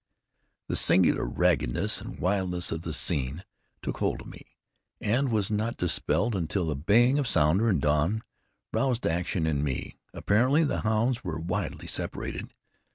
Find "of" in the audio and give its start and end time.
2.71-2.81, 4.21-4.27, 7.19-7.27